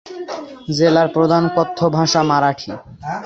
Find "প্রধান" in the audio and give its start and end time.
1.07-1.43